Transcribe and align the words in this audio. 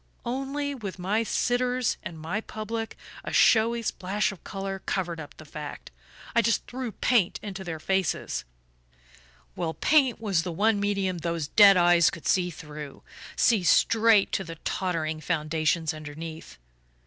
Only, 0.25 0.73
with 0.73 0.97
my 0.97 1.21
sitters 1.21 1.97
and 2.01 2.19
my 2.19 2.41
public, 2.41 2.97
a 3.23 3.31
showy 3.31 3.83
splash 3.83 4.31
of 4.31 4.43
colour 4.43 4.79
covered 4.87 5.19
up 5.19 5.37
the 5.37 5.45
fact 5.45 5.91
I 6.35 6.41
just 6.41 6.65
threw 6.65 6.91
paint 6.93 7.39
into 7.43 7.63
their 7.63 7.79
faces.... 7.79 8.43
Well, 9.55 9.75
paint 9.75 10.19
was 10.19 10.41
the 10.41 10.51
one 10.51 10.79
medium 10.79 11.19
those 11.19 11.49
dead 11.49 11.77
eyes 11.77 12.09
could 12.09 12.25
see 12.25 12.49
through 12.49 13.03
see 13.35 13.61
straight 13.63 14.31
to 14.31 14.43
the 14.43 14.55
tottering 14.65 15.21
foundations 15.21 15.93
underneath. 15.93 16.57